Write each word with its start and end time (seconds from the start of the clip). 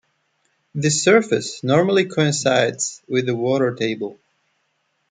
This 0.73 1.03
surface 1.03 1.63
normally 1.63 2.05
coincides 2.05 3.03
with 3.07 3.27
the 3.27 3.35
water 3.35 3.75
table. 3.75 4.19